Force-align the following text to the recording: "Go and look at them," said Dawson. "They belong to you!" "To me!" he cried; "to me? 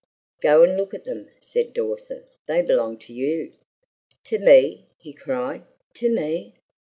"Go 0.41 0.63
and 0.63 0.77
look 0.77 0.95
at 0.95 1.03
them," 1.03 1.29
said 1.41 1.73
Dawson. 1.73 2.23
"They 2.47 2.63
belong 2.63 2.97
to 3.01 3.13
you!" 3.13 3.53
"To 4.23 4.39
me!" 4.39 4.87
he 4.97 5.13
cried; 5.13 5.61
"to 5.93 6.09
me? 6.09 6.55